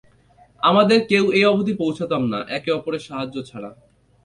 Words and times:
আমাদের 0.61 0.99
কেউ 1.07 1.25
এই 1.37 1.45
অবধি 1.45 1.73
পৌঁছুতাম 1.73 2.23
না, 2.33 2.39
একে 2.57 2.69
অপরের 2.71 3.03
সাহায্য 3.07 3.35
ছাড়া। 3.49 3.69